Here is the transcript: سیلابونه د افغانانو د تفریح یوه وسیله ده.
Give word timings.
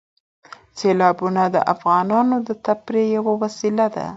سیلابونه 0.77 1.43
د 1.55 1.57
افغانانو 1.73 2.35
د 2.47 2.49
تفریح 2.65 3.07
یوه 3.17 3.33
وسیله 3.41 3.85
ده. 3.95 4.05